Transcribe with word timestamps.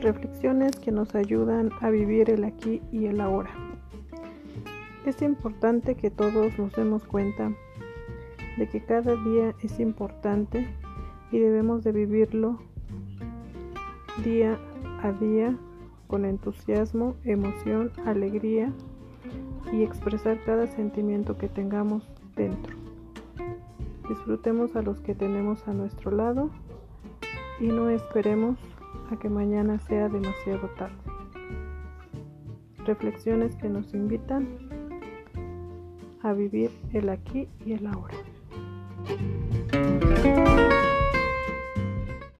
Reflexiones 0.00 0.76
que 0.76 0.92
nos 0.92 1.14
ayudan 1.14 1.70
a 1.80 1.90
vivir 1.90 2.30
el 2.30 2.44
aquí 2.44 2.82
y 2.92 3.06
el 3.06 3.20
ahora. 3.20 3.50
Es 5.06 5.22
importante 5.22 5.94
que 5.94 6.10
todos 6.10 6.58
nos 6.58 6.72
demos 6.74 7.04
cuenta 7.04 7.52
de 8.58 8.68
que 8.68 8.84
cada 8.84 9.16
día 9.24 9.54
es 9.62 9.80
importante 9.80 10.66
y 11.32 11.38
debemos 11.38 11.82
de 11.82 11.92
vivirlo 11.92 12.58
día 14.24 14.58
a 15.02 15.12
día 15.12 15.56
con 16.06 16.24
entusiasmo, 16.24 17.16
emoción, 17.24 17.90
alegría 18.04 18.72
y 19.72 19.82
expresar 19.82 20.38
cada 20.44 20.66
sentimiento 20.66 21.36
que 21.36 21.48
tengamos 21.48 22.08
dentro. 22.36 22.76
Disfrutemos 24.08 24.76
a 24.76 24.82
los 24.82 25.00
que 25.00 25.14
tenemos 25.14 25.66
a 25.66 25.72
nuestro 25.72 26.10
lado 26.10 26.50
y 27.60 27.66
no 27.66 27.90
esperemos 27.90 28.58
a 29.10 29.16
que 29.16 29.28
mañana 29.28 29.78
sea 29.78 30.08
demasiado 30.08 30.68
tarde. 30.78 30.94
Reflexiones 32.84 33.56
que 33.56 33.68
nos 33.68 33.92
invitan 33.94 34.48
a 36.22 36.32
vivir 36.32 36.70
el 36.92 37.08
aquí 37.08 37.48
y 37.64 37.72
el 37.72 37.86
ahora. 37.86 38.16